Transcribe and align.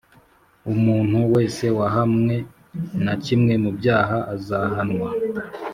umuntu 0.71 1.17
wese 1.33 1.65
wahamwe 1.77 2.35
na 3.05 3.13
kimwe 3.23 3.53
mu 3.63 3.71
byaha 3.77 4.17
azahanwa 4.33 5.09